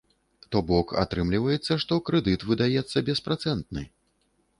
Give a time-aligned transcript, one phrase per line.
[0.53, 3.83] То бок, атрымліваецца, што крэдыт выдаецца беспрацэнтны.